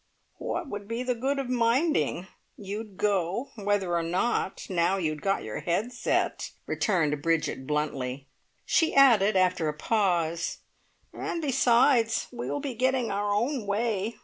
"What 0.39 0.67
would 0.67 0.87
be 0.87 1.03
the 1.03 1.13
good 1.13 1.37
of 1.37 1.47
minding? 1.47 2.25
You'd 2.57 2.97
go, 2.97 3.49
whether 3.53 3.95
or 3.95 4.01
not, 4.01 4.65
now 4.67 4.97
you'd 4.97 5.21
got 5.21 5.43
your 5.43 5.59
head 5.59 5.93
set!" 5.93 6.49
returned 6.65 7.21
Bridget 7.21 7.67
bluntly. 7.67 8.25
She 8.65 8.95
added 8.95 9.35
after 9.35 9.69
a 9.69 9.75
pause, 9.77 10.57
"And 11.13 11.39
besides, 11.39 12.29
we'll 12.31 12.59
be 12.61 12.73
getting 12.73 13.11
our 13.11 13.31
own 13.31 13.67
way. 13.67 14.15